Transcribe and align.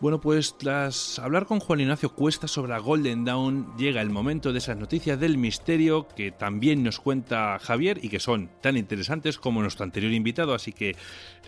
Bueno, 0.00 0.20
pues 0.20 0.56
tras 0.56 1.18
hablar 1.18 1.46
con 1.46 1.58
Juan 1.58 1.80
Ignacio 1.80 2.14
Cuesta 2.14 2.46
sobre 2.46 2.70
la 2.70 2.78
Golden 2.78 3.24
Dawn, 3.24 3.76
llega 3.76 4.00
el 4.00 4.10
momento 4.10 4.52
de 4.52 4.58
esas 4.58 4.76
noticias 4.76 5.18
del 5.18 5.38
misterio 5.38 6.06
que 6.14 6.30
también 6.30 6.84
nos 6.84 7.00
cuenta 7.00 7.58
Javier 7.58 7.98
y 8.00 8.08
que 8.08 8.20
son 8.20 8.48
tan 8.60 8.76
interesantes 8.76 9.38
como 9.38 9.60
nuestro 9.60 9.82
anterior 9.82 10.12
invitado. 10.12 10.54
Así 10.54 10.72
que 10.72 10.94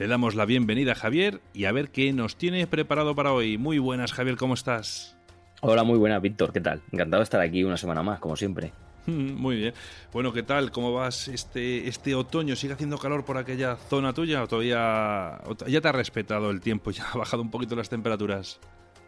le 0.01 0.09
damos 0.09 0.35
la 0.35 0.47
bienvenida 0.47 0.93
a 0.93 0.97
Javier 0.97 1.41
y 1.55 1.67
a 1.67 1.73
ver 1.73 1.91
qué 1.91 2.13
nos 2.13 2.35
tiene 2.35 2.67
preparado 2.67 3.15
para 3.15 3.33
hoy. 3.33 3.57
Muy 3.57 3.79
buenas, 3.79 4.13
Javier, 4.13 4.37
¿cómo 4.37 4.55
estás? 4.55 5.17
Hola, 5.61 5.85
muy 5.85 5.99
buenas, 5.99 6.21
Víctor, 6.21 6.53
¿qué 6.53 6.61
tal? 6.61 6.83
Encantado 6.91 7.21
de 7.21 7.25
estar 7.25 7.41
aquí 7.41 7.63
una 7.63 7.77
semana 7.77 8.03
más, 8.03 8.19
como 8.19 8.35
siempre. 8.35 8.73
Muy 9.07 9.57
bien. 9.57 9.75
Bueno, 10.13 10.33
¿qué 10.33 10.43
tal? 10.43 10.71
¿Cómo 10.71 10.93
vas 10.93 11.29
este, 11.29 11.89
este 11.89 12.15
otoño? 12.15 12.57
¿Sigue 12.57 12.75
haciendo 12.75 12.99
calor 12.99 13.25
por 13.25 13.39
aquella 13.39 13.77
zona 13.77 14.13
tuya 14.13 14.43
o 14.43 14.47
todavía 14.47 15.41
ya 15.67 15.81
te 15.81 15.89
ha 15.89 15.93
respetado 15.93 16.51
el 16.51 16.61
tiempo? 16.61 16.91
¿Ya 16.91 17.05
ha 17.13 17.19
bajado 17.19 17.43
un 17.43 17.51
poquito 17.51 17.77
las 17.77 17.89
temperaturas? 17.89 18.61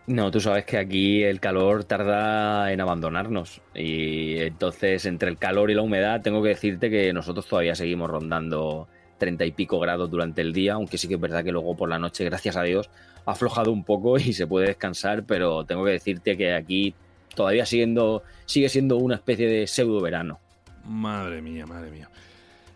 No, 0.07 0.33
tú 0.33 0.41
sabes 0.41 0.65
que 0.65 0.79
aquí 0.79 1.23
el 1.23 1.39
calor 1.39 1.85
tarda 1.85 2.73
en 2.73 2.81
abandonarnos 2.81 3.61
y 3.73 4.37
entonces 4.39 5.07
entre 5.07 5.29
el 5.29 5.39
calor 5.39 5.71
y 5.71 5.75
la 5.75 5.83
humedad 5.83 6.23
tengo 6.23 6.43
que 6.43 6.49
decirte 6.49 6.91
que 6.91 7.13
nosotros 7.13 7.47
todavía 7.47 7.77
seguimos 7.77 8.11
rondando 8.11 8.89
treinta 9.19 9.45
y 9.45 9.53
pico 9.53 9.79
grados 9.79 10.11
durante 10.11 10.41
el 10.41 10.53
día, 10.53 10.75
aunque 10.75 10.99
sí 10.99 11.07
que 11.07 11.15
es 11.15 11.21
verdad 11.21 11.45
que 11.45 11.53
luego 11.53 11.77
por 11.77 11.89
la 11.89 12.01
noche, 12.01 12.25
gracias 12.25 12.57
a 12.57 12.65
Dios, 12.65 12.91
ha 13.25 13.31
aflojado 13.31 13.71
un 13.71 13.85
poco 13.85 14.19
y 14.19 14.33
se 14.33 14.49
puede 14.49 14.67
descansar, 14.67 15.25
pero 15.25 15.65
tengo 15.65 15.85
que 15.85 15.93
decirte 15.93 16.37
que 16.37 16.53
aquí 16.53 16.97
todavía 17.35 17.67
siendo, 17.67 18.23
sigue 18.47 18.69
siendo 18.69 18.97
una 18.97 19.17
especie 19.17 19.47
de 19.47 19.67
pseudo 19.67 20.01
verano. 20.01 20.39
Madre 20.85 21.41
mía, 21.43 21.67
madre 21.67 21.91
mía. 21.91 22.09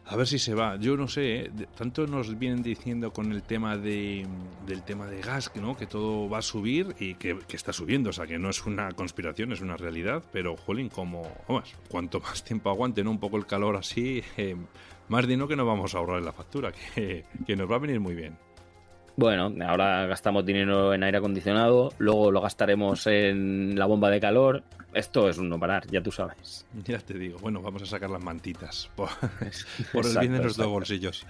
A 0.08 0.14
ver 0.14 0.28
si 0.28 0.38
se 0.38 0.54
va. 0.54 0.76
Yo 0.76 0.96
no 0.96 1.08
sé, 1.08 1.36
¿eh? 1.36 1.50
tanto 1.76 2.06
nos 2.06 2.38
vienen 2.38 2.62
diciendo 2.62 3.12
con 3.12 3.32
el 3.32 3.42
tema 3.42 3.76
de, 3.76 4.24
del 4.64 4.82
tema 4.84 5.06
de 5.06 5.20
gas, 5.20 5.50
¿no? 5.56 5.76
que 5.76 5.86
todo 5.86 6.28
va 6.28 6.38
a 6.38 6.42
subir 6.42 6.94
y 7.00 7.14
que, 7.14 7.36
está 7.52 7.72
subiendo. 7.72 8.10
O 8.10 8.12
sea, 8.12 8.24
que 8.26 8.38
no 8.38 8.48
es 8.48 8.64
una 8.66 8.92
conspiración, 8.92 9.50
es 9.50 9.60
una 9.60 9.76
realidad. 9.76 10.22
Pero, 10.32 10.56
jolín, 10.56 10.90
como, 10.90 11.28
vamos, 11.48 11.74
cuanto 11.88 12.20
más 12.20 12.44
tiempo 12.44 12.70
aguante 12.70 13.02
¿no? 13.02 13.10
un 13.10 13.18
poco 13.18 13.36
el 13.36 13.46
calor 13.46 13.74
así, 13.74 14.22
eh, 14.36 14.54
más 15.08 15.26
dinero 15.26 15.48
que 15.48 15.56
nos 15.56 15.66
vamos 15.66 15.92
a 15.94 15.98
ahorrar 15.98 16.18
en 16.18 16.24
la 16.24 16.32
factura, 16.32 16.70
que, 16.94 17.24
que 17.44 17.56
nos 17.56 17.68
va 17.68 17.74
a 17.74 17.80
venir 17.80 17.98
muy 17.98 18.14
bien. 18.14 18.45
Bueno, 19.16 19.50
ahora 19.66 20.04
gastamos 20.04 20.44
dinero 20.44 20.92
en 20.92 21.02
aire 21.02 21.16
acondicionado, 21.16 21.90
luego 21.96 22.30
lo 22.30 22.42
gastaremos 22.42 23.06
en 23.06 23.78
la 23.78 23.86
bomba 23.86 24.10
de 24.10 24.20
calor. 24.20 24.62
Esto 24.92 25.30
es 25.30 25.38
un 25.38 25.48
no 25.48 25.58
parar, 25.58 25.86
ya 25.90 26.02
tú 26.02 26.12
sabes. 26.12 26.66
Ya 26.84 26.98
te 26.98 27.14
digo, 27.14 27.38
bueno, 27.38 27.62
vamos 27.62 27.82
a 27.82 27.86
sacar 27.86 28.10
las 28.10 28.22
mantitas 28.22 28.90
por, 28.94 29.08
el 29.40 30.18
bien 30.20 30.32
de 30.34 30.40
nuestros 30.40 30.66
bolsillos. 30.66 31.26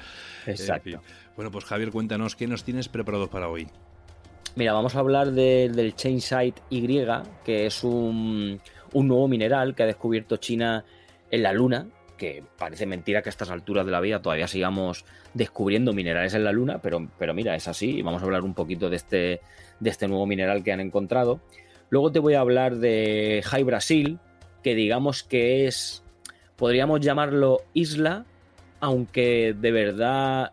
Exacto. 0.46 1.00
Bueno, 1.36 1.52
pues 1.52 1.64
Javier, 1.64 1.92
cuéntanos, 1.92 2.34
¿qué 2.34 2.48
nos 2.48 2.64
tienes 2.64 2.88
preparado 2.88 3.28
para 3.28 3.48
hoy? 3.48 3.68
Mira, 4.56 4.72
vamos 4.72 4.96
a 4.96 5.00
hablar 5.00 5.30
del 5.30 5.94
Chainsite 5.94 6.60
Y, 6.70 7.04
que 7.44 7.66
es 7.66 7.84
un, 7.84 8.60
un 8.94 9.08
nuevo 9.08 9.28
mineral 9.28 9.76
que 9.76 9.84
ha 9.84 9.86
descubierto 9.86 10.38
China 10.38 10.84
en 11.30 11.42
la 11.42 11.52
Luna 11.52 11.86
que 12.16 12.42
parece 12.58 12.86
mentira 12.86 13.22
que 13.22 13.28
a 13.28 13.30
estas 13.30 13.50
alturas 13.50 13.86
de 13.86 13.92
la 13.92 14.00
vida 14.00 14.20
todavía 14.20 14.48
sigamos 14.48 15.04
descubriendo 15.34 15.92
minerales 15.92 16.34
en 16.34 16.44
la 16.44 16.52
Luna, 16.52 16.78
pero, 16.82 17.08
pero 17.18 17.34
mira, 17.34 17.54
es 17.54 17.68
así 17.68 17.98
y 17.98 18.02
vamos 18.02 18.22
a 18.22 18.24
hablar 18.24 18.42
un 18.42 18.54
poquito 18.54 18.90
de 18.90 18.96
este, 18.96 19.40
de 19.80 19.90
este 19.90 20.08
nuevo 20.08 20.26
mineral 20.26 20.64
que 20.64 20.72
han 20.72 20.80
encontrado. 20.80 21.40
Luego 21.90 22.10
te 22.10 22.18
voy 22.18 22.34
a 22.34 22.40
hablar 22.40 22.76
de 22.76 23.42
High 23.44 23.64
Brasil, 23.64 24.18
que 24.62 24.74
digamos 24.74 25.22
que 25.22 25.66
es, 25.66 26.02
podríamos 26.56 27.00
llamarlo 27.00 27.62
isla, 27.74 28.24
aunque 28.80 29.54
de 29.58 29.72
verdad 29.72 30.52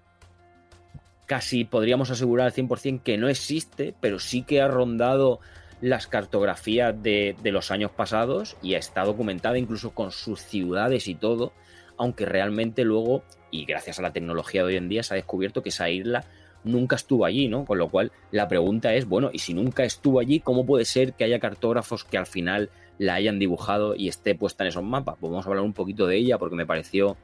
casi 1.25 1.65
podríamos 1.65 2.11
asegurar 2.11 2.47
al 2.47 2.53
100% 2.53 3.01
que 3.01 3.17
no 3.17 3.29
existe, 3.29 3.93
pero 3.99 4.19
sí 4.19 4.43
que 4.43 4.61
ha 4.61 4.67
rondado 4.67 5.39
las 5.83 6.07
cartografías 6.07 6.95
de, 7.03 7.35
los 7.43 7.69
años 7.69 7.91
pasados 7.91 8.55
y 8.61 8.75
está 8.75 9.03
documentada 9.03 9.57
incluso 9.57 9.93
con 9.93 10.11
sus 10.11 10.39
ciudades 10.39 11.09
y 11.09 11.15
todo, 11.15 11.51
aunque 11.97 12.25
realmente 12.25 12.85
luego, 12.85 13.25
y 13.51 13.65
gracias 13.65 13.99
a 13.99 14.01
la 14.01 14.13
tecnología 14.13 14.61
de 14.61 14.67
hoy 14.67 14.77
en 14.77 14.87
día, 14.87 15.03
se 15.03 15.13
ha 15.13 15.17
descubierto 15.17 15.61
que 15.61 15.69
esa 15.69 15.89
isla 15.89 16.23
nunca 16.63 16.95
estuvo 16.95 17.25
allí, 17.25 17.49
¿no? 17.49 17.65
Con 17.65 17.79
lo 17.79 17.89
cual 17.89 18.13
la 18.31 18.47
pregunta 18.47 18.93
es, 18.93 19.05
bueno, 19.05 19.29
y 19.33 19.39
si 19.39 19.53
nunca 19.53 19.83
estuvo 19.83 20.21
allí, 20.21 20.39
¿cómo 20.39 20.65
puede 20.65 20.85
ser 20.85 21.15
que 21.15 21.25
haya 21.25 21.39
cartógrafos 21.39 22.05
que 22.05 22.17
al 22.17 22.27
final 22.27 22.69
la 22.97 23.15
hayan 23.15 23.37
dibujado 23.37 23.93
y 23.93 24.07
esté 24.07 24.35
puesta 24.35 24.63
en 24.63 24.69
esos 24.69 24.83
mapas? 24.83 25.17
Pues 25.19 25.31
vamos 25.31 25.45
a 25.45 25.49
hablar 25.49 25.65
un 25.65 25.73
poquito 25.73 26.07
de 26.07 26.15
ella 26.15 26.37
porque 26.37 26.55
me 26.55 26.65
pareció 26.65 27.17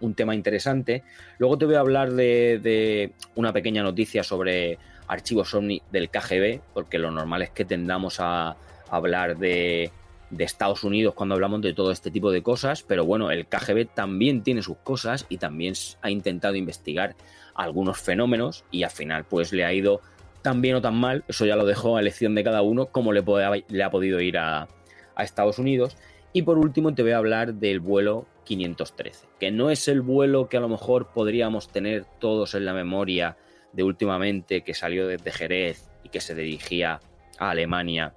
un 0.00 0.14
tema 0.14 0.34
interesante. 0.34 1.02
Luego 1.36 1.58
te 1.58 1.66
voy 1.66 1.74
a 1.74 1.80
hablar 1.80 2.10
de, 2.12 2.58
de 2.62 3.12
una 3.34 3.52
pequeña 3.52 3.82
noticia 3.82 4.24
sobre 4.24 4.78
archivos 5.10 5.52
OVNI 5.54 5.82
del 5.90 6.08
KGB, 6.08 6.60
porque 6.72 7.00
lo 7.00 7.10
normal 7.10 7.42
es 7.42 7.50
que 7.50 7.64
tendamos 7.64 8.20
a 8.20 8.56
hablar 8.88 9.36
de, 9.38 9.90
Estados 10.38 10.84
Unidos 10.84 11.14
cuando 11.14 11.34
hablamos 11.34 11.60
de 11.60 11.74
todo 11.74 11.90
este 11.90 12.12
tipo 12.12 12.30
de 12.30 12.44
cosas, 12.44 12.84
pero 12.84 13.04
bueno, 13.04 13.32
el 13.32 13.46
KGB 13.48 13.88
también 13.92 14.44
tiene 14.44 14.62
sus 14.62 14.76
cosas 14.76 15.26
y 15.28 15.38
también 15.38 15.74
ha 16.02 16.10
intentado 16.10 16.54
investigar 16.54 17.16
algunos 17.56 17.98
fenómenos 17.98 18.64
y 18.70 18.84
al 18.84 18.90
final 18.90 19.24
pues 19.24 19.52
le 19.52 19.64
ha 19.64 19.72
ido 19.72 20.00
tan 20.42 20.62
bien 20.62 20.76
o 20.76 20.80
tan 20.80 20.94
mal, 20.94 21.24
eso 21.26 21.44
ya 21.44 21.56
lo 21.56 21.66
dejo 21.66 21.96
a 21.96 22.00
elección 22.00 22.36
de 22.36 22.44
cada 22.44 22.62
uno, 22.62 22.86
como 22.86 23.12
le, 23.12 23.24
le 23.68 23.82
ha 23.82 23.90
podido 23.90 24.20
ir 24.20 24.38
a, 24.38 24.68
a 25.16 25.24
Estados 25.24 25.58
Unidos. 25.58 25.96
Y 26.32 26.42
por 26.42 26.58
último 26.58 26.94
te 26.94 27.02
voy 27.02 27.10
a 27.10 27.18
hablar 27.18 27.54
del 27.54 27.80
vuelo 27.80 28.26
513, 28.44 29.26
que 29.40 29.50
no 29.50 29.70
es 29.70 29.88
el 29.88 30.00
vuelo 30.00 30.48
que 30.48 30.58
a 30.58 30.60
lo 30.60 30.68
mejor 30.68 31.08
podríamos 31.08 31.72
tener 31.72 32.04
todos 32.20 32.54
en 32.54 32.64
la 32.64 32.72
memoria 32.72 33.36
de 33.72 33.82
últimamente 33.82 34.62
que 34.62 34.74
salió 34.74 35.06
desde 35.06 35.32
Jerez 35.32 35.88
y 36.04 36.08
que 36.08 36.20
se 36.20 36.34
dirigía 36.34 37.00
a 37.38 37.50
Alemania 37.50 38.14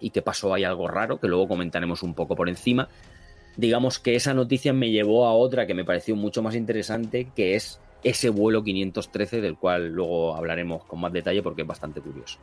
y 0.00 0.10
que 0.10 0.22
pasó 0.22 0.54
ahí 0.54 0.64
algo 0.64 0.88
raro, 0.88 1.20
que 1.20 1.28
luego 1.28 1.48
comentaremos 1.48 2.02
un 2.02 2.14
poco 2.14 2.36
por 2.36 2.48
encima. 2.48 2.88
Digamos 3.56 3.98
que 3.98 4.14
esa 4.14 4.34
noticia 4.34 4.72
me 4.72 4.90
llevó 4.90 5.26
a 5.26 5.32
otra 5.32 5.66
que 5.66 5.74
me 5.74 5.84
pareció 5.84 6.14
mucho 6.14 6.42
más 6.42 6.54
interesante, 6.54 7.30
que 7.34 7.56
es 7.56 7.80
ese 8.04 8.28
vuelo 8.28 8.62
513 8.62 9.40
del 9.40 9.56
cual 9.56 9.88
luego 9.88 10.36
hablaremos 10.36 10.84
con 10.84 11.00
más 11.00 11.12
detalle 11.12 11.42
porque 11.42 11.62
es 11.62 11.68
bastante 11.68 12.00
curioso. 12.00 12.38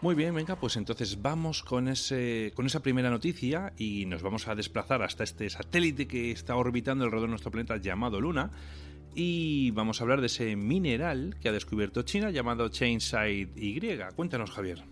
Muy 0.00 0.14
bien, 0.14 0.32
venga, 0.32 0.54
pues 0.54 0.76
entonces 0.76 1.20
vamos 1.22 1.64
con, 1.64 1.88
ese, 1.88 2.52
con 2.54 2.66
esa 2.66 2.80
primera 2.80 3.10
noticia 3.10 3.72
y 3.76 4.06
nos 4.06 4.22
vamos 4.22 4.46
a 4.46 4.54
desplazar 4.54 5.02
hasta 5.02 5.24
este 5.24 5.50
satélite 5.50 6.06
que 6.06 6.30
está 6.30 6.54
orbitando 6.54 7.04
alrededor 7.04 7.28
de 7.28 7.30
nuestro 7.30 7.50
planeta 7.50 7.78
llamado 7.78 8.20
Luna 8.20 8.52
y 9.14 9.70
vamos 9.72 10.00
a 10.00 10.04
hablar 10.04 10.20
de 10.20 10.26
ese 10.26 10.56
mineral 10.56 11.36
que 11.40 11.48
ha 11.48 11.52
descubierto 11.52 12.02
China 12.02 12.30
llamado 12.30 12.68
Chainside 12.68 13.50
Y. 13.56 13.80
Cuéntanos, 14.14 14.50
Javier. 14.50 14.84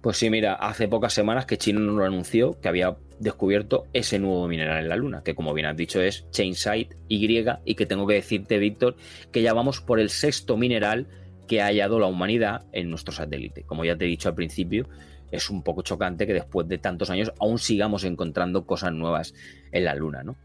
Pues 0.00 0.18
sí, 0.18 0.30
mira, 0.30 0.54
hace 0.54 0.86
pocas 0.88 1.12
semanas 1.12 1.46
que 1.46 1.58
China 1.58 1.80
nos 1.80 2.04
anunció 2.04 2.60
que 2.60 2.68
había 2.68 2.96
descubierto 3.18 3.86
ese 3.92 4.18
nuevo 4.18 4.46
mineral 4.46 4.82
en 4.82 4.88
la 4.88 4.96
Luna, 4.96 5.22
que 5.24 5.34
como 5.34 5.52
bien 5.52 5.66
has 5.66 5.76
dicho 5.76 6.00
es 6.00 6.30
Chainside 6.30 6.90
Y, 7.08 7.44
y 7.64 7.74
que 7.74 7.86
tengo 7.86 8.06
que 8.06 8.14
decirte, 8.14 8.58
Víctor, 8.58 8.96
que 9.32 9.42
ya 9.42 9.52
vamos 9.52 9.80
por 9.80 9.98
el 9.98 10.10
sexto 10.10 10.56
mineral 10.56 11.08
que 11.48 11.60
ha 11.60 11.66
hallado 11.66 11.98
la 11.98 12.06
humanidad 12.06 12.66
en 12.72 12.90
nuestro 12.90 13.12
satélite. 13.12 13.64
Como 13.64 13.84
ya 13.84 13.96
te 13.96 14.04
he 14.04 14.08
dicho 14.08 14.28
al 14.28 14.34
principio, 14.34 14.88
es 15.30 15.50
un 15.50 15.62
poco 15.62 15.82
chocante 15.82 16.26
que 16.26 16.34
después 16.34 16.68
de 16.68 16.78
tantos 16.78 17.10
años 17.10 17.32
aún 17.40 17.58
sigamos 17.58 18.04
encontrando 18.04 18.66
cosas 18.66 18.92
nuevas 18.92 19.34
en 19.72 19.84
la 19.84 19.94
Luna, 19.94 20.22
¿no? 20.22 20.36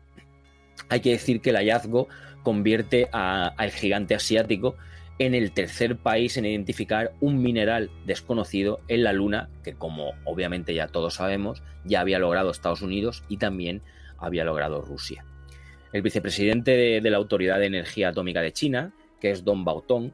Hay 0.90 1.02
que 1.02 1.12
decir 1.12 1.42
que 1.42 1.52
el 1.52 1.58
hallazgo 1.58 2.08
convierte 2.44 3.08
al 3.12 3.72
gigante 3.72 4.16
asiático 4.16 4.76
en 5.20 5.36
el 5.36 5.52
tercer 5.52 5.98
país 5.98 6.38
en 6.38 6.46
identificar 6.46 7.14
un 7.20 7.44
mineral 7.44 7.92
desconocido 8.06 8.80
en 8.88 9.04
la 9.04 9.14
Luna, 9.14 9.50
que 9.64 9.74
como 9.74 10.14
obviamente 10.26 10.74
ya 10.74 10.88
todos 10.88 11.16
sabemos, 11.16 11.62
ya 11.86 12.02
había 12.02 12.18
logrado 12.18 12.50
Estados 12.50 12.82
Unidos 12.82 13.24
y 13.30 13.38
también 13.38 13.84
había 14.18 14.44
logrado 14.46 14.82
Rusia. 14.82 15.26
El 15.94 16.02
vicepresidente 16.02 17.02
de, 17.02 17.10
la 17.10 17.18
Autoridad 17.18 17.60
de 17.60 17.66
Energía 17.68 18.10
Atómica 18.10 18.42
de 18.42 18.54
China, 18.54 18.94
que 19.20 19.30
es 19.30 19.44
Don 19.44 19.64
Baotong, 19.66 20.12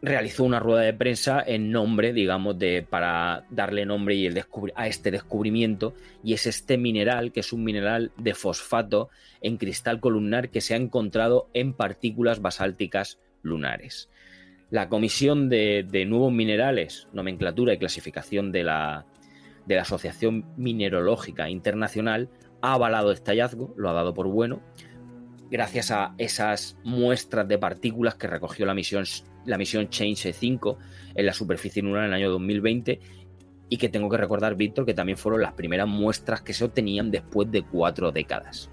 realizó 0.00 0.44
una 0.44 0.60
rueda 0.60 0.82
de 0.82 0.92
prensa 0.92 1.42
en 1.44 1.72
nombre, 1.72 2.12
digamos, 2.12 2.58
de 2.58 2.86
para 2.88 3.44
darle 3.50 3.84
nombre 3.84 4.14
y 4.14 4.26
el 4.26 4.44
a 4.74 4.86
este 4.86 5.10
descubrimiento 5.10 5.94
y 6.22 6.34
es 6.34 6.46
este 6.46 6.78
mineral 6.78 7.32
que 7.32 7.40
es 7.40 7.52
un 7.52 7.64
mineral 7.64 8.12
de 8.16 8.34
fosfato 8.34 9.10
en 9.40 9.56
cristal 9.56 10.00
columnar 10.00 10.50
que 10.50 10.60
se 10.60 10.74
ha 10.74 10.76
encontrado 10.76 11.48
en 11.52 11.72
partículas 11.72 12.40
basálticas 12.40 13.18
lunares. 13.42 14.08
La 14.70 14.88
Comisión 14.88 15.48
de, 15.48 16.04
Nuevos 16.06 16.32
Minerales, 16.32 17.08
Nomenclatura 17.12 17.72
y 17.72 17.78
Clasificación 17.78 18.52
de 18.52 18.64
la, 18.64 19.06
de 19.66 19.76
la 19.76 19.82
Asociación 19.82 20.44
Mineralógica 20.56 21.48
Internacional 21.48 22.28
ha 22.60 22.74
avalado 22.74 23.12
este 23.12 23.30
hallazgo, 23.30 23.72
lo 23.76 23.88
ha 23.88 23.94
dado 23.94 24.14
por 24.14 24.28
bueno, 24.28 24.60
gracias 25.50 25.90
a 25.90 26.14
esas 26.18 26.76
muestras 26.84 27.48
de 27.48 27.58
partículas 27.58 28.16
que 28.16 28.26
recogió 28.26 28.66
la 28.66 28.74
misión, 28.74 29.04
la 29.48 29.58
misión 29.58 29.88
Change 29.88 30.32
5 30.32 30.78
en 31.14 31.26
la 31.26 31.32
superficie 31.32 31.82
lunar 31.82 32.04
en 32.04 32.08
el 32.10 32.14
año 32.14 32.30
2020 32.30 33.00
y 33.70 33.76
que 33.76 33.88
tengo 33.88 34.08
que 34.08 34.16
recordar, 34.16 34.54
Víctor, 34.54 34.86
que 34.86 34.94
también 34.94 35.18
fueron 35.18 35.42
las 35.42 35.52
primeras 35.52 35.88
muestras 35.88 36.42
que 36.42 36.54
se 36.54 36.64
obtenían 36.64 37.10
después 37.10 37.50
de 37.50 37.62
cuatro 37.62 38.12
décadas. 38.12 38.70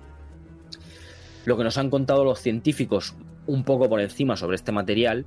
Lo 1.45 1.57
que 1.57 1.63
nos 1.63 1.77
han 1.77 1.89
contado 1.89 2.23
los 2.23 2.39
científicos 2.39 3.15
un 3.47 3.63
poco 3.63 3.89
por 3.89 3.99
encima 3.99 4.35
sobre 4.35 4.55
este 4.55 4.71
material 4.71 5.25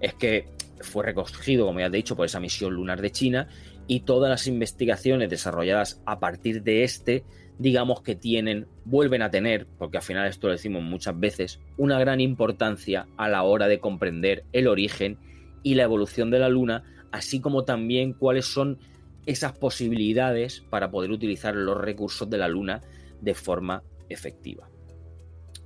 es 0.00 0.14
que 0.14 0.48
fue 0.80 1.04
recogido, 1.04 1.66
como 1.66 1.80
ya 1.80 1.86
he 1.86 1.90
dicho, 1.90 2.16
por 2.16 2.26
esa 2.26 2.40
misión 2.40 2.74
lunar 2.74 3.00
de 3.00 3.10
China 3.10 3.48
y 3.86 4.00
todas 4.00 4.30
las 4.30 4.46
investigaciones 4.46 5.30
desarrolladas 5.30 6.00
a 6.04 6.18
partir 6.18 6.62
de 6.62 6.84
este 6.84 7.24
digamos 7.58 8.02
que 8.02 8.14
tienen, 8.14 8.66
vuelven 8.84 9.22
a 9.22 9.30
tener, 9.30 9.66
porque 9.78 9.98
al 9.98 10.02
final 10.02 10.28
esto 10.28 10.48
lo 10.48 10.52
decimos 10.52 10.82
muchas 10.82 11.18
veces, 11.18 11.60
una 11.76 11.98
gran 11.98 12.20
importancia 12.20 13.06
a 13.16 13.28
la 13.28 13.42
hora 13.42 13.68
de 13.68 13.80
comprender 13.80 14.44
el 14.52 14.68
origen 14.68 15.18
y 15.62 15.74
la 15.74 15.84
evolución 15.84 16.30
de 16.30 16.38
la 16.38 16.48
Luna, 16.48 16.84
así 17.12 17.40
como 17.40 17.64
también 17.64 18.12
cuáles 18.12 18.46
son 18.46 18.78
esas 19.24 19.52
posibilidades 19.52 20.64
para 20.70 20.90
poder 20.90 21.10
utilizar 21.10 21.54
los 21.54 21.78
recursos 21.78 22.28
de 22.30 22.38
la 22.38 22.48
Luna 22.48 22.82
de 23.20 23.34
forma 23.34 23.82
efectiva. 24.08 24.68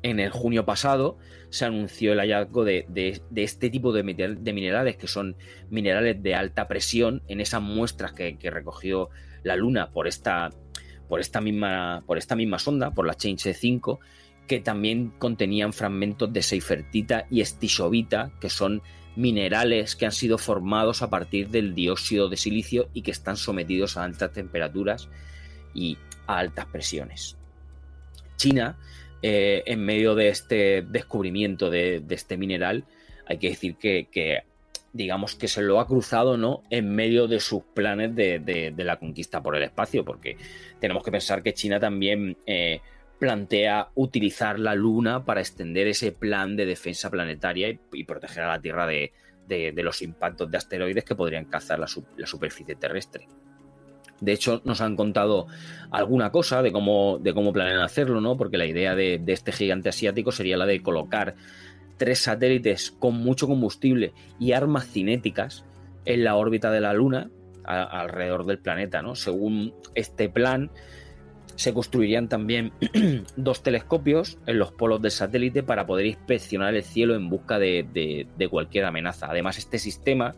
En 0.03 0.19
el 0.19 0.31
junio 0.31 0.65
pasado 0.65 1.19
se 1.51 1.67
anunció 1.67 2.15
el 2.15 2.21
hallazgo 2.21 2.65
de, 2.65 3.21
este 3.35 3.69
tipo 3.69 3.93
de, 3.93 4.03
minerales, 4.03 4.97
que 4.97 5.07
son 5.07 5.37
minerales 5.69 6.23
de 6.23 6.35
alta 6.35 6.69
presión, 6.69 7.23
en 7.29 7.41
esas 7.41 7.61
muestras 7.61 8.13
que 8.13 8.51
recogió 8.51 9.11
la 9.43 9.57
Luna 9.57 9.91
por 9.91 10.07
esta 10.07 10.51
por 11.11 11.19
esta 11.21 11.41
misma, 11.41 12.05
por 12.07 12.19
esta 12.19 12.37
misma 12.37 12.61
sonda, 12.61 12.93
por 12.93 13.05
la 13.05 13.15
Change 13.15 13.53
5, 13.53 13.99
que 14.47 14.61
también 14.61 15.12
contenían 15.19 15.73
fragmentos 15.73 16.33
de 16.33 16.41
seifertita 16.41 17.27
y 17.29 17.41
estisovita, 17.41 18.31
que 18.41 18.49
son 18.49 18.81
minerales 19.17 19.97
que 19.97 20.07
han 20.07 20.12
sido 20.12 20.39
formados 20.39 21.03
a 21.03 21.11
partir 21.11 21.49
del 21.49 21.75
dióxido 21.75 22.29
de 22.29 22.37
silicio 22.37 22.89
y 22.95 23.03
que 23.03 23.11
están 23.11 23.37
sometidos 23.37 23.97
a 23.97 24.05
altas 24.05 24.33
temperaturas 24.33 25.09
y 25.75 25.99
a 26.29 26.39
altas 26.39 26.67
presiones. 26.67 27.37
China, 28.37 28.79
eh, 29.21 29.65
en 29.67 29.85
medio 29.85 30.15
de 30.15 30.29
este 30.29 30.83
descubrimiento 30.83 31.71
de, 31.71 32.05
este 32.09 32.37
mineral, 32.37 32.85
hay 33.27 33.39
que 33.39 33.49
decir 33.49 33.75
que, 33.77 34.09
que 34.13 34.45
digamos 34.93 35.37
que 35.37 35.49
se 35.49 35.63
lo 35.63 35.81
ha 35.81 35.87
cruzado, 35.87 36.37
¿no? 36.37 36.63
En 36.71 36.95
medio 36.95 37.29
de 37.29 37.41
sus 37.41 37.63
planes 37.63 38.15
de, 38.15 38.75
la 38.77 38.99
conquista 38.99 39.43
por 39.43 39.57
el 39.57 39.63
espacio, 39.63 40.05
porque 40.05 40.37
tenemos 40.81 41.05
que 41.05 41.13
pensar 41.13 41.43
que 41.43 41.55
China 41.55 41.79
también 41.79 42.37
eh, 42.47 42.81
plantea 43.19 43.89
utilizar 43.95 44.59
la 44.59 44.75
Luna 44.75 45.25
para 45.25 45.41
extender 45.41 45.87
ese 45.87 46.13
plan 46.13 46.57
de 46.57 46.67
defensa 46.67 47.11
planetaria 47.11 47.79
y, 47.93 48.05
proteger 48.05 48.45
a 48.45 48.49
la 48.49 48.61
Tierra 48.61 48.87
de, 48.87 49.13
los 49.77 50.03
impactos 50.03 50.51
de 50.51 50.57
asteroides 50.57 51.05
que 51.05 51.15
podrían 51.15 51.45
cazar 51.45 51.79
la, 51.79 51.87
superficie 51.87 52.75
terrestre. 52.75 53.29
De 54.21 54.33
hecho, 54.33 54.61
nos 54.65 54.83
han 54.83 54.97
contado 54.97 55.47
alguna 55.91 56.31
cosa 56.31 56.63
de 56.63 56.73
cómo, 56.73 57.19
de 57.19 57.33
cómo 57.33 57.53
planean 57.53 57.81
hacerlo, 57.81 58.21
¿no? 58.21 58.37
Porque 58.37 58.59
la 58.59 58.67
idea 58.67 58.95
de 58.95 59.23
este 59.27 59.53
gigante 59.53 59.89
asiático 59.89 60.31
sería 60.31 60.59
la 60.59 60.67
de 60.67 60.83
colocar 60.83 61.37
tres 62.00 62.20
satélites 62.20 62.93
con 62.93 63.17
mucho 63.17 63.47
combustible 63.47 64.14
y 64.38 64.52
armas 64.52 64.88
cinéticas 64.91 65.67
en 66.06 66.25
la 66.25 66.35
órbita 66.35 66.70
de 66.70 66.81
la 66.81 66.94
Luna 66.94 67.31
alrededor 67.62 68.47
del 68.47 68.58
planeta. 68.58 69.02
¿no? 69.02 69.14
Según 69.14 69.75
este 69.94 70.31
plan, 70.31 70.70
se 71.56 71.75
construirían 71.75 72.31
también 72.31 72.73
dos 73.37 73.62
telescopios 73.62 74.38
en 74.47 74.58
los 74.58 74.73
polos 74.73 75.02
del 75.02 75.11
satélite 75.11 75.62
para 75.62 75.85
poder 75.85 76.06
inspeccionar 76.06 76.75
el 76.75 76.85
cielo 76.85 77.14
en 77.14 77.29
busca 77.29 77.58
de, 77.58 78.26
cualquier 78.50 78.87
amenaza. 78.87 79.26
Además, 79.29 79.58
este 79.58 79.79
sistema 79.79 80.35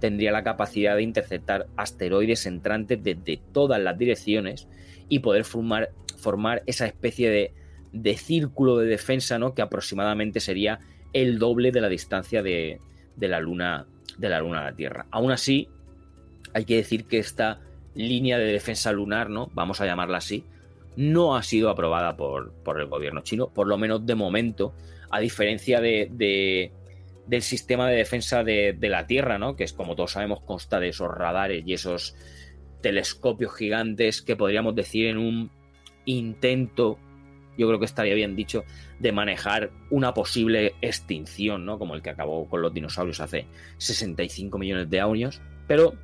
tendría 0.00 0.32
la 0.32 0.42
capacidad 0.42 0.96
de 0.96 1.02
interceptar 1.02 1.68
asteroides 1.76 2.44
entrantes 2.46 3.00
desde 3.04 3.40
todas 3.52 3.80
las 3.80 3.96
direcciones 3.96 4.66
y 5.08 5.20
poder 5.20 5.44
formar, 5.44 5.90
formar 6.18 6.64
esa 6.66 6.86
especie 6.86 7.30
de, 7.30 7.54
de, 7.94 8.16
círculo 8.16 8.76
de 8.78 8.86
defensa 8.86 9.38
¿no? 9.38 9.54
que 9.54 9.62
aproximadamente 9.62 10.40
sería 10.40 10.80
el 11.12 11.38
doble 11.38 11.70
de 11.72 11.80
la 11.80 11.88
distancia 11.88 12.42
de, 12.42 12.80
la 13.16 13.40
Luna 13.40 13.86
de 14.18 14.28
la 14.28 14.40
Luna 14.40 14.60
a 14.60 14.64
la 14.64 14.76
Tierra. 14.76 15.06
Aún 15.10 15.30
así, 15.30 15.68
hay 16.52 16.64
que 16.64 16.76
decir 16.76 17.06
que 17.06 17.18
esta 17.18 17.60
línea 17.94 18.38
de 18.38 18.46
defensa 18.46 18.92
lunar, 18.92 19.30
¿no? 19.30 19.50
Vamos 19.54 19.80
a 19.80 19.86
llamarla 19.86 20.18
así, 20.18 20.44
no 20.96 21.36
ha 21.36 21.42
sido 21.42 21.70
aprobada 21.70 22.16
por, 22.16 22.52
el 22.78 22.86
gobierno 22.86 23.22
chino, 23.22 23.48
por 23.48 23.66
lo 23.66 23.78
menos 23.78 24.04
de 24.04 24.14
momento, 24.14 24.74
a 25.10 25.20
diferencia 25.20 25.80
de, 25.80 26.70
del 27.26 27.42
sistema 27.42 27.88
de 27.88 27.96
defensa 27.96 28.44
de, 28.44 28.72
de, 28.78 28.88
la 28.88 29.06
Tierra, 29.06 29.38
¿no? 29.38 29.56
Que 29.56 29.64
es, 29.64 29.72
como 29.72 29.96
todos 29.96 30.12
sabemos, 30.12 30.40
consta 30.42 30.80
de 30.80 30.88
esos 30.88 31.08
radares 31.08 31.64
y 31.66 31.72
esos 31.74 32.16
telescopios 32.80 33.54
gigantes 33.54 34.20
que 34.20 34.36
podríamos 34.36 34.74
decir 34.74 35.06
en 35.06 35.18
un 35.18 35.50
intento 36.04 36.98
yo 37.56 37.66
creo 37.66 37.78
que 37.78 37.84
estaría 37.84 38.14
bien 38.14 38.36
dicho, 38.36 38.64
de 38.98 39.12
manejar 39.12 39.70
una 39.90 40.14
posible 40.14 40.74
extinción, 40.80 41.64
¿no? 41.64 41.78
Como 41.78 41.94
el 41.94 42.02
que 42.02 42.10
acabó 42.10 42.48
con 42.48 42.62
los 42.62 42.72
dinosaurios 42.72 43.20
hace 43.20 43.46
65 43.78 44.58
millones 44.58 44.90
de 44.90 45.00
años. 45.00 45.40
Pero 45.66 45.94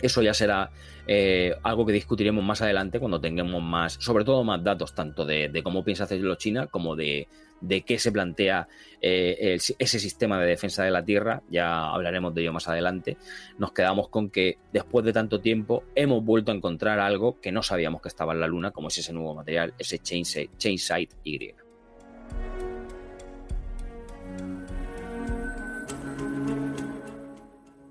eso 0.00 0.22
ya 0.22 0.34
será 0.34 0.70
eh, 1.06 1.54
algo 1.62 1.86
que 1.86 1.92
discutiremos 1.92 2.44
más 2.44 2.62
adelante 2.62 2.98
cuando 2.98 3.20
tengamos 3.20 3.62
más, 3.62 3.94
sobre 3.94 4.24
todo 4.24 4.44
más 4.44 4.62
datos, 4.62 4.94
tanto 4.94 5.24
de, 5.24 5.60
cómo 5.62 5.84
piensa 5.84 6.04
hacerlo 6.04 6.34
China 6.34 6.66
como 6.66 6.96
de, 6.96 7.28
de 7.60 7.82
qué 7.82 7.98
se 7.98 8.12
plantea 8.12 8.68
eh, 9.00 9.58
ese 9.78 9.98
sistema 9.98 10.40
de 10.40 10.46
defensa 10.46 10.84
de 10.84 10.90
la 10.90 11.04
Tierra. 11.04 11.42
Ya 11.50 11.86
hablaremos 11.86 12.34
de 12.34 12.42
ello 12.42 12.52
más 12.52 12.68
adelante. 12.68 13.16
Nos 13.58 13.72
quedamos 13.72 14.08
con 14.08 14.30
que 14.30 14.58
después 14.72 15.04
de 15.04 15.12
tanto 15.12 15.40
tiempo 15.40 15.84
hemos 15.94 16.24
vuelto 16.24 16.52
a 16.52 16.54
encontrar 16.54 17.00
algo 17.00 17.40
que 17.40 17.52
no 17.52 17.62
sabíamos 17.62 18.02
que 18.02 18.08
estaba 18.08 18.32
en 18.32 18.40
la 18.40 18.46
Luna, 18.46 18.70
como 18.70 18.88
es 18.88 18.98
ese 18.98 19.12
nuevo 19.12 19.34
material, 19.34 19.74
ese 19.78 19.98
Chainside 19.98 21.08
Y. 21.24 21.61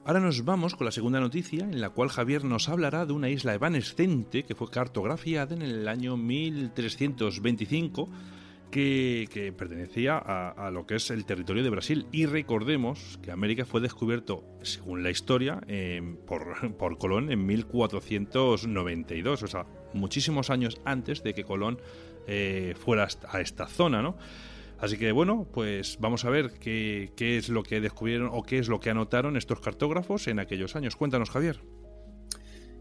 Ahora 0.03 0.19
nos 0.19 0.43
vamos 0.45 0.73
con 0.75 0.85
la 0.85 0.91
segunda 0.91 1.19
noticia, 1.19 1.63
en 1.63 1.79
la 1.79 1.91
cual 1.91 2.09
Javier 2.09 2.43
nos 2.43 2.69
hablará 2.69 3.05
de 3.05 3.13
una 3.13 3.29
isla 3.29 3.53
evanescente 3.53 4.43
que 4.43 4.55
fue 4.55 4.71
cartografiada 4.71 5.53
en 5.53 5.61
el 5.61 5.87
año 5.87 6.17
1325, 6.17 8.09
que, 8.71 9.53
pertenecía 9.55 10.17
a, 10.17 10.71
lo 10.71 10.87
que 10.87 10.95
es 10.95 11.11
el 11.11 11.23
territorio 11.25 11.61
de 11.61 11.69
Brasil. 11.69 12.07
Y 12.11 12.25
recordemos 12.25 13.19
que 13.21 13.29
América 13.29 13.63
fue 13.63 13.79
descubierto, 13.79 14.43
según 14.63 15.03
la 15.03 15.11
historia, 15.11 15.61
por, 16.25 16.97
Colón 16.97 17.31
en 17.31 17.45
1492, 17.45 19.43
o 19.43 19.47
sea, 19.47 19.67
muchísimos 19.93 20.49
años 20.49 20.81
antes 20.83 21.21
de 21.21 21.35
que 21.35 21.43
Colón 21.43 21.79
eh, 22.25 22.73
fuera 22.75 23.07
a 23.27 23.39
esta 23.39 23.67
zona, 23.67 24.01
¿no? 24.01 24.17
Así 24.81 24.97
que 24.97 25.11
bueno, 25.11 25.47
pues 25.53 25.97
vamos 25.99 26.25
a 26.25 26.31
ver 26.31 26.53
qué, 26.59 27.11
es 27.19 27.49
lo 27.49 27.61
que 27.61 27.79
descubrieron 27.79 28.31
o 28.33 28.41
qué 28.41 28.57
es 28.57 28.67
lo 28.67 28.79
que 28.79 28.89
anotaron 28.89 29.37
estos 29.37 29.59
cartógrafos 29.59 30.27
en 30.27 30.39
aquellos 30.39 30.75
años. 30.75 30.95
Cuéntanos, 30.95 31.29
Javier. 31.29 31.59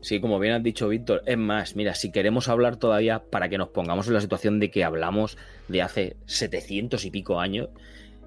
Sí, 0.01 0.19
como 0.19 0.39
bien 0.39 0.55
has 0.55 0.63
dicho, 0.63 0.89
Víctor, 0.89 1.23
es 1.27 1.37
más, 1.37 1.77
mira, 1.77 1.95
si 1.95 2.11
queremos 2.11 2.49
hablar 2.49 2.79
todavía 2.79 3.23
para 3.31 3.51
que 3.51 3.59
nos 3.59 3.69
pongamos 3.69 4.09
en 4.09 4.15
la 4.15 4.23
situación 4.23 4.59
de 4.61 4.71
que 4.71 4.83
hablamos 4.83 5.37
de 5.69 5.83
hace 5.83 6.17
700 6.25 7.05
y 7.05 7.11
pico 7.11 7.39
años, 7.39 7.69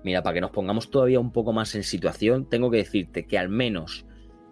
mira, 0.03 0.21
para 0.21 0.35
que 0.35 0.41
nos 0.41 0.51
pongamos 0.51 0.91
todavía 0.91 1.19
un 1.19 1.31
poco 1.31 1.51
más 1.51 1.73
en 1.73 1.81
situación, 1.81 2.47
tengo 2.47 2.69
que 2.69 2.77
decirte 2.77 3.25
que 3.25 3.39
al 3.39 3.49
menos 3.49 4.05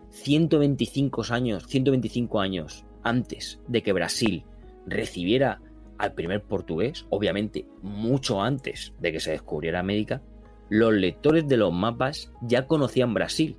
125 0.10 1.26
años, 1.30 1.68
125 1.68 2.40
años 2.40 2.86
antes 3.04 3.60
de 3.68 3.84
que 3.84 3.94
Brasil 3.94 4.46
recibiera 4.88 5.62
al 6.02 6.14
primer 6.14 6.42
portugués, 6.42 7.06
obviamente 7.12 7.68
mucho 7.84 8.42
antes 8.42 8.92
de 9.00 9.12
que 9.12 9.20
se 9.20 9.32
descubriera 9.32 9.80
América, 9.80 10.24
los 10.68 10.92
lectores 10.92 11.48
de 11.48 11.58
los 11.58 11.72
mapas 11.72 12.32
ya 12.42 12.66
conocían 12.66 13.14
Brasil, 13.14 13.56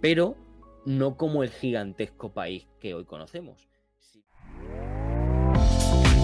pero 0.00 0.34
no 0.84 1.16
como 1.16 1.44
el 1.44 1.50
gigantesco 1.50 2.32
país 2.32 2.66
que 2.80 2.94
hoy 2.94 3.04
conocemos. 3.04 3.68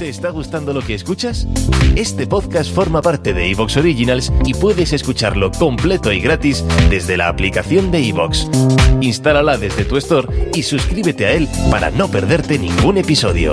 ¿Te 0.01 0.09
está 0.09 0.31
gustando 0.31 0.73
lo 0.73 0.81
que 0.81 0.95
escuchas? 0.95 1.47
Este 1.95 2.27
podcast 2.27 2.75
forma 2.75 3.01
parte 3.01 3.33
de 3.33 3.49
Evox 3.53 3.77
Originals 3.77 4.33
y 4.45 4.55
puedes 4.55 4.93
escucharlo 4.93 5.53
completo 5.53 6.11
y 6.11 6.19
gratis 6.19 6.65
desde 6.91 7.17
la 7.17 7.29
aplicación 7.29 7.93
de 7.93 8.09
Evox. 8.09 8.49
Instálala 9.01 9.59
desde 9.59 9.85
tu 9.85 9.97
store 9.97 10.51
y 10.53 10.65
suscríbete 10.65 11.27
a 11.27 11.33
él 11.35 11.49
para 11.71 11.91
no 11.93 12.09
perderte 12.11 12.59
ningún 12.59 12.99
episodio. 12.99 13.53